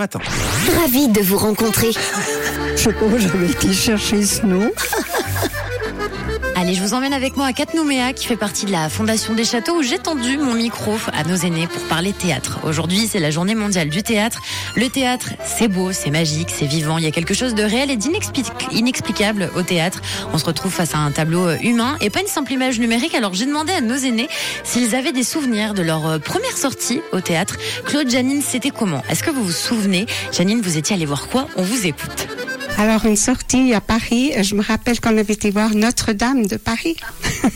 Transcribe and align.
Attends. 0.00 0.20
Ravi 0.80 1.08
de 1.08 1.20
vous 1.22 1.38
rencontrer. 1.38 1.90
Je 1.90 2.76
sais 2.76 2.92
pas, 2.92 3.18
j'avais 3.18 3.50
été 3.50 3.72
chercher 3.72 4.24
ce 4.24 4.46
nom. 4.46 4.70
Je 6.70 6.82
vous 6.82 6.92
emmène 6.92 7.12
avec 7.14 7.36
moi 7.36 7.46
à 7.46 7.52
Catnouméa, 7.52 8.12
qui 8.12 8.26
fait 8.26 8.36
partie 8.36 8.66
de 8.66 8.72
la 8.72 8.88
Fondation 8.88 9.34
des 9.34 9.44
Châteaux, 9.44 9.78
où 9.78 9.82
j'ai 9.82 9.98
tendu 9.98 10.36
mon 10.36 10.52
micro 10.54 10.96
à 11.12 11.24
nos 11.24 11.34
aînés 11.34 11.66
pour 11.66 11.82
parler 11.84 12.12
théâtre. 12.12 12.58
Aujourd'hui, 12.62 13.08
c'est 13.10 13.18
la 13.18 13.30
journée 13.30 13.54
mondiale 13.54 13.88
du 13.88 14.02
théâtre. 14.02 14.40
Le 14.76 14.88
théâtre, 14.88 15.30
c'est 15.44 15.68
beau, 15.68 15.92
c'est 15.92 16.10
magique, 16.10 16.50
c'est 16.50 16.66
vivant. 16.66 16.98
Il 16.98 17.04
y 17.04 17.06
a 17.06 17.10
quelque 17.10 17.32
chose 17.32 17.54
de 17.54 17.62
réel 17.62 17.90
et 17.90 17.96
d'inexplicable 17.96 19.50
au 19.56 19.62
théâtre. 19.62 20.02
On 20.32 20.38
se 20.38 20.44
retrouve 20.44 20.72
face 20.72 20.94
à 20.94 20.98
un 20.98 21.10
tableau 21.10 21.50
humain 21.62 21.96
et 22.00 22.10
pas 22.10 22.20
une 22.20 22.26
simple 22.26 22.52
image 22.52 22.78
numérique. 22.78 23.14
Alors 23.14 23.34
j'ai 23.34 23.46
demandé 23.46 23.72
à 23.72 23.80
nos 23.80 23.96
aînés 23.96 24.28
s'ils 24.62 24.94
avaient 24.94 25.12
des 25.12 25.24
souvenirs 25.24 25.74
de 25.74 25.82
leur 25.82 26.20
première 26.20 26.56
sortie 26.56 27.00
au 27.12 27.20
théâtre. 27.20 27.56
Claude, 27.86 28.10
Janine, 28.10 28.42
c'était 28.42 28.70
comment? 28.70 29.02
Est-ce 29.08 29.22
que 29.22 29.30
vous 29.30 29.44
vous 29.44 29.52
souvenez? 29.52 30.06
Janine, 30.32 30.60
vous 30.60 30.76
étiez 30.76 30.96
allée 30.96 31.06
voir 31.06 31.28
quoi? 31.28 31.48
On 31.56 31.62
vous 31.62 31.86
écoute. 31.86 32.28
Alors, 32.78 33.04
une 33.06 33.16
sortie 33.16 33.74
à 33.74 33.80
Paris, 33.80 34.32
je 34.40 34.54
me 34.54 34.62
rappelle 34.62 35.00
qu'on 35.00 35.18
avait 35.18 35.32
été 35.32 35.50
voir 35.50 35.74
Notre-Dame 35.74 36.46
de 36.46 36.56
Paris. 36.56 36.94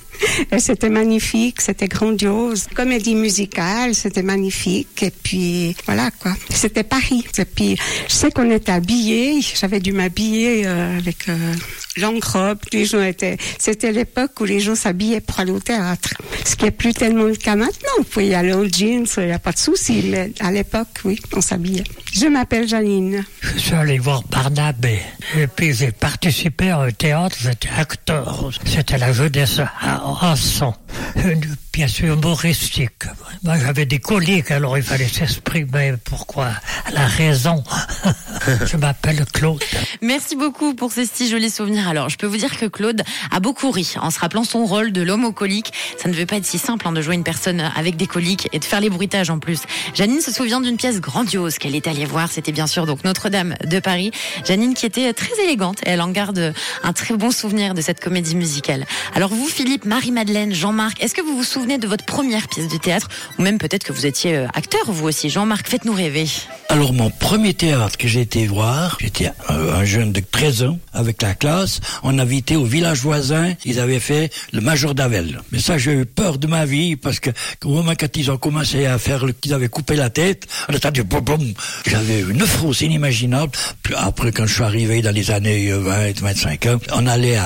c'était 0.58 0.88
magnifique, 0.88 1.60
c'était 1.60 1.88
grandiose. 1.88 2.68
Comédie 2.74 3.14
musicale, 3.14 3.94
c'était 3.94 4.22
magnifique. 4.22 5.02
Et 5.02 5.10
puis, 5.10 5.76
voilà, 5.84 6.10
quoi. 6.10 6.32
C'était 6.48 6.84
Paris. 6.84 7.26
Et 7.36 7.44
puis, 7.44 7.76
je 8.08 8.14
sais 8.14 8.30
qu'on 8.30 8.50
était 8.50 8.72
habillés. 8.72 9.42
J'avais 9.42 9.80
dû 9.80 9.92
m'habiller 9.92 10.66
euh, 10.66 10.96
avec 10.96 11.28
euh, 11.28 11.54
longue 11.96 12.24
robe. 12.24 12.58
Les 12.72 12.84
gens 12.84 13.02
étaient, 13.02 13.36
c'était 13.58 13.92
l'époque 13.92 14.32
où 14.40 14.44
les 14.44 14.60
gens 14.60 14.74
s'habillaient 14.74 15.20
pour 15.20 15.40
aller 15.40 15.52
au 15.52 15.60
théâtre. 15.60 16.14
Ce 16.44 16.56
qui 16.56 16.66
est 16.66 16.70
plus 16.70 16.94
tellement 16.94 17.24
le 17.24 17.36
cas 17.36 17.56
maintenant. 17.56 18.04
Vous 18.12 18.20
y 18.20 18.34
aller 18.34 18.52
au 18.52 18.64
jeans, 18.64 19.06
il 19.16 19.24
n'y 19.24 19.32
a 19.32 19.38
pas 19.38 19.52
de 19.52 19.58
souci. 19.58 20.04
Mais 20.06 20.32
à 20.40 20.50
l'époque, 20.50 20.88
oui, 21.04 21.20
on 21.34 21.40
s'habillait. 21.40 21.84
Je 22.12 22.26
m'appelle 22.26 22.66
Janine. 22.66 23.24
Je 23.42 23.58
suis 23.58 23.74
allé 23.74 23.98
voir 23.98 24.22
Barnabé. 24.28 25.00
Et 25.36 25.46
puis 25.46 25.74
j'ai 25.74 25.92
participé 25.92 26.72
au 26.72 26.90
théâtre, 26.90 27.36
j'étais 27.40 27.68
acteur. 27.76 28.50
C'était 28.64 28.98
la 28.98 29.12
jeunesse 29.12 29.60
à 29.60 29.96
Rasson. 29.98 30.74
Une 31.16 31.56
pièce 31.72 32.00
humoristique. 32.00 33.04
Moi 33.44 33.58
j'avais 33.58 33.86
des 33.86 33.98
coliques, 33.98 34.50
alors 34.50 34.76
il 34.76 34.82
fallait 34.82 35.08
s'exprimer. 35.08 35.94
Pourquoi? 36.04 36.50
La 36.92 37.06
raison. 37.06 37.62
je 38.64 38.76
m'appelle 38.76 39.24
Claude. 39.32 39.62
Merci 40.00 40.36
beaucoup 40.36 40.74
pour 40.74 40.92
ces 40.92 41.06
si 41.06 41.28
jolis 41.28 41.50
souvenirs. 41.50 41.88
Alors 41.88 42.08
je 42.08 42.16
peux 42.16 42.26
vous 42.26 42.36
dire 42.36 42.58
que 42.58 42.66
Claude 42.66 43.02
a 43.30 43.40
beaucoup 43.40 43.70
ri 43.70 43.94
en 44.00 44.10
se 44.10 44.18
rappelant 44.18 44.44
son 44.44 44.64
rôle 44.64 44.92
de 44.92 45.02
l'homme 45.02 45.24
aux 45.24 45.32
coliques. 45.32 45.72
Ça 45.98 46.08
ne 46.08 46.14
veut 46.14 46.26
pas 46.26 46.36
être 46.36 46.46
si 46.46 46.58
simple 46.58 46.86
hein, 46.86 46.92
de 46.92 47.02
jouer 47.02 47.14
une 47.14 47.24
personne 47.24 47.60
avec 47.76 47.96
des 47.96 48.06
coliques 48.06 48.48
et 48.52 48.58
de 48.58 48.64
faire 48.64 48.80
les 48.80 48.90
bruitages 48.90 49.30
en 49.30 49.38
plus. 49.38 49.60
Janine 49.94 50.20
se 50.20 50.32
souvient 50.32 50.60
d'une 50.60 50.76
pièce 50.76 51.00
grandiose 51.00 51.58
qu'elle 51.58 51.74
est 51.74 51.86
allée 51.86 52.04
voir. 52.04 52.30
C'était 52.30 52.52
bien 52.52 52.66
sûr 52.66 52.86
donc 52.86 53.04
Notre-Dame 53.04 53.54
de 53.64 53.78
Paris. 53.80 54.10
Janine 54.46 54.74
qui 54.74 54.86
était 54.86 55.12
très 55.12 55.32
élégante 55.44 55.80
et 55.86 55.90
elle 55.90 56.00
en 56.00 56.10
garde 56.10 56.54
un 56.82 56.92
très 56.92 57.16
bon 57.16 57.30
souvenir 57.30 57.74
de 57.74 57.80
cette 57.80 58.00
comédie 58.00 58.36
musicale. 58.36 58.86
Alors 59.14 59.30
vous, 59.30 59.46
Philippe, 59.46 59.84
Marie-Madeleine, 59.84 60.54
Jean-Marc, 60.54 61.02
est-ce 61.02 61.14
que 61.14 61.22
vous 61.22 61.36
vous 61.36 61.44
souvenez 61.44 61.78
de 61.78 61.86
votre 61.86 62.04
première 62.04 62.48
pièce 62.48 62.68
de 62.68 62.76
théâtre? 62.78 63.08
Ou 63.38 63.42
même 63.42 63.58
peut-être 63.58 63.84
que 63.84 63.92
vous 63.92 64.06
étiez 64.06 64.46
acteur 64.54 64.90
vous 64.90 65.06
aussi 65.06 65.30
Jean-Marc, 65.30 65.68
faites-nous 65.68 65.94
rêver. 65.94 66.26
Alors 66.70 66.92
mon 66.92 67.10
premier 67.10 67.52
théâtre 67.52 67.98
que 67.98 68.06
j'ai 68.06 68.20
été 68.20 68.46
voir, 68.46 68.96
j'étais 69.00 69.32
un 69.48 69.84
jeune 69.84 70.12
de 70.12 70.20
13 70.20 70.62
ans 70.62 70.78
avec 70.92 71.22
la 71.22 71.34
classe, 71.34 71.80
on 72.02 72.18
avait 72.18 72.36
été 72.36 72.56
au 72.56 72.64
village 72.64 73.00
voisin, 73.00 73.54
ils 73.64 73.80
avaient 73.80 74.00
fait 74.00 74.32
le 74.52 74.60
Major 74.60 74.94
d'Avel. 74.94 75.40
Mais 75.52 75.58
ça 75.58 75.78
j'ai 75.78 75.92
eu 75.92 76.06
peur 76.06 76.38
de 76.38 76.46
ma 76.46 76.64
vie 76.64 76.96
parce 76.96 77.20
que 77.20 77.30
au 77.64 77.70
moment 77.70 77.92
quand 77.98 78.16
ils 78.16 78.30
ont 78.30 78.38
commencé 78.38 78.86
à 78.86 78.98
faire 78.98 79.24
qu'ils 79.40 79.54
avaient 79.54 79.68
coupé 79.68 79.96
la 79.96 80.10
tête, 80.10 80.46
on 80.68 80.72
a 80.72 80.76
entendu 80.76 81.02
boum 81.02 81.20
boum, 81.20 81.52
j'avais 81.86 82.20
une 82.20 82.46
frousse 82.46 82.80
inimaginable. 82.80 83.52
Puis 83.82 83.94
après 83.96 84.32
quand 84.32 84.46
je 84.46 84.54
suis 84.54 84.62
arrivé 84.62 85.02
dans 85.02 85.14
les 85.14 85.30
années 85.30 85.70
20, 85.72 86.20
25 86.20 86.66
ans, 86.66 86.78
on 86.92 87.06
allait 87.06 87.38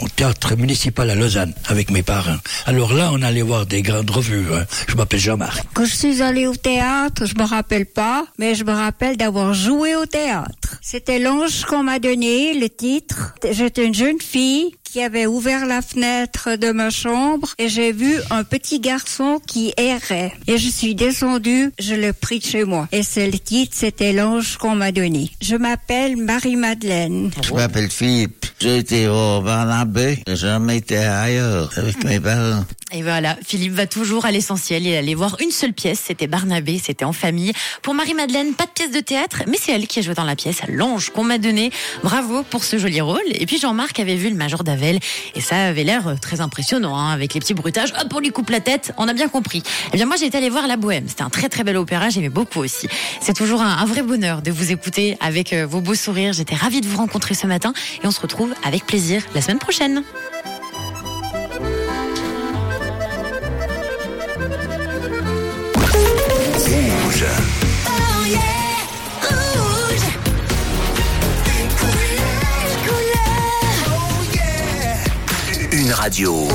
au 0.00 0.08
théâtre 0.08 0.56
municipal 0.56 1.10
à 1.10 1.14
Lausanne 1.14 1.54
avec 1.66 1.90
mes 1.90 2.02
parents. 2.02 2.38
Alors 2.66 2.92
là 2.92 3.10
on 3.12 3.22
allait 3.22 3.42
voir 3.42 3.66
des 3.66 3.82
grandes 3.82 4.10
revues. 4.10 4.46
Hein. 4.54 4.64
Je 4.88 4.94
m'appelle 4.94 5.20
Jean-Marc. 5.20 5.64
Quand 5.74 5.84
je 5.84 5.94
suis 5.94 6.22
allé 6.22 6.46
au 6.46 6.54
théâtre, 6.54 7.26
je 7.26 7.34
me 7.34 7.44
rappelle 7.44 7.86
pas, 7.86 8.24
mais 8.38 8.54
je 8.54 8.64
me 8.64 8.72
rappelle 8.72 9.16
d'avoir 9.16 9.54
joué 9.54 9.94
au 9.96 10.06
théâtre. 10.06 10.78
C'était 10.80 11.18
l'ange 11.18 11.64
qu'on 11.64 11.82
m'a 11.82 11.98
donné, 11.98 12.54
le 12.54 12.68
titre. 12.68 12.91
J'étais 13.50 13.86
une 13.86 13.94
jeune 13.94 14.20
fille 14.20 14.72
qui 14.92 15.00
avait 15.00 15.26
ouvert 15.26 15.64
la 15.64 15.80
fenêtre 15.80 16.56
de 16.56 16.70
ma 16.70 16.90
chambre 16.90 17.48
et 17.58 17.70
j'ai 17.70 17.92
vu 17.92 18.14
un 18.30 18.44
petit 18.44 18.78
garçon 18.78 19.40
qui 19.46 19.72
errait. 19.78 20.32
Et 20.46 20.58
je 20.58 20.68
suis 20.68 20.94
descendue, 20.94 21.72
je 21.78 21.94
l'ai 21.94 22.12
pris 22.12 22.40
de 22.40 22.44
chez 22.44 22.64
moi. 22.64 22.88
Et 22.92 23.02
c'est 23.02 23.30
le 23.30 23.38
titre, 23.38 23.74
c'était 23.74 24.12
l'ange 24.12 24.58
qu'on 24.58 24.74
m'a 24.74 24.92
donné. 24.92 25.30
Je 25.40 25.56
m'appelle 25.56 26.16
Marie-Madeleine. 26.16 27.30
Je 27.42 27.54
m'appelle 27.54 27.90
Philippe. 27.90 28.44
J'ai 28.60 28.78
été 28.78 29.08
au 29.08 29.40
Barnabé. 29.40 30.18
Jamais 30.28 30.76
été 30.76 30.98
ailleurs 30.98 31.72
avec 31.76 32.04
mes 32.04 32.20
parents. 32.20 32.64
Et 32.94 33.02
voilà, 33.02 33.36
Philippe 33.42 33.72
va 33.72 33.86
toujours 33.86 34.26
à 34.26 34.30
l'essentiel. 34.30 34.86
Il 34.86 34.94
allait 34.94 35.14
voir 35.14 35.36
une 35.40 35.50
seule 35.50 35.72
pièce, 35.72 35.98
c'était 36.04 36.26
Barnabé, 36.26 36.78
c'était 36.82 37.06
en 37.06 37.14
famille. 37.14 37.52
Pour 37.80 37.94
Marie-Madeleine, 37.94 38.52
pas 38.52 38.66
de 38.66 38.70
pièce 38.70 38.90
de 38.90 39.00
théâtre, 39.00 39.44
mais 39.46 39.56
c'est 39.58 39.72
elle 39.72 39.86
qui 39.86 40.00
a 40.00 40.02
joué 40.02 40.12
dans 40.12 40.24
la 40.24 40.36
pièce, 40.36 40.60
l'ange 40.68 41.08
qu'on 41.08 41.24
m'a 41.24 41.38
donné. 41.38 41.70
Bravo 42.02 42.42
pour 42.42 42.64
ce 42.64 42.76
joli 42.76 43.00
rôle. 43.00 43.22
Et 43.32 43.46
puis 43.46 43.58
Jean-Marc 43.58 43.98
avait 43.98 44.16
vu 44.16 44.28
le 44.28 44.36
Major 44.36 44.62
d'Avel, 44.62 44.98
et 45.34 45.40
ça 45.40 45.68
avait 45.68 45.84
l'air 45.84 46.16
très 46.20 46.42
impressionnant, 46.42 46.98
hein, 46.98 47.10
avec 47.10 47.32
les 47.32 47.40
petits 47.40 47.54
bruitages. 47.54 47.94
Hop, 47.98 48.12
on 48.14 48.20
lui 48.20 48.30
coupe 48.30 48.50
la 48.50 48.60
tête, 48.60 48.92
on 48.98 49.08
a 49.08 49.14
bien 49.14 49.28
compris. 49.28 49.62
Eh 49.94 49.96
bien 49.96 50.04
moi 50.04 50.16
j'ai 50.16 50.26
été 50.26 50.36
allé 50.36 50.50
voir 50.50 50.66
La 50.66 50.76
Bohème, 50.76 51.08
c'était 51.08 51.22
un 51.22 51.30
très 51.30 51.48
très 51.48 51.64
bel 51.64 51.78
opéra, 51.78 52.10
j'aimais 52.10 52.28
beaucoup 52.28 52.60
aussi. 52.60 52.88
C'est 53.22 53.34
toujours 53.34 53.62
un, 53.62 53.78
un, 53.78 53.86
vrai 53.86 54.02
bonheur 54.02 54.42
de 54.42 54.50
vous 54.50 54.70
écouter 54.70 55.16
avec 55.20 55.54
euh, 55.54 55.66
vos 55.66 55.80
beaux 55.80 55.94
sourires. 55.94 56.34
J'étais 56.34 56.54
ravie 56.54 56.82
de 56.82 56.86
vous 56.86 56.98
rencontrer 56.98 57.34
ce 57.34 57.46
matin, 57.46 57.72
et 58.04 58.06
on 58.06 58.10
se 58.10 58.20
retrouve 58.20 58.52
avec 58.64 58.86
plaisir 58.86 59.22
la 59.34 59.40
semaine 59.40 59.58
prochaine. 59.58 60.02
Rouge. 67.22 67.30
Oh 67.86 68.24
yeah. 68.26 68.40
Rouge. 69.22 70.06
Une 71.60 71.70
couleur. 71.78 72.80
Une 75.72 75.92
radio. 75.92 76.48